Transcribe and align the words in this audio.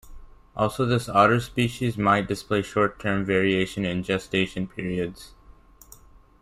Also, 0.55 0.83
this 0.87 1.07
otter 1.07 1.39
species 1.39 1.95
might 1.95 2.27
display 2.27 2.63
short-term 2.63 3.23
variation 3.23 3.85
in 3.85 4.01
gestation 4.01 4.67
periods. 4.67 5.35